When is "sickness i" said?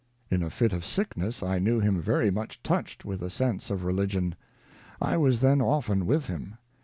0.83-1.59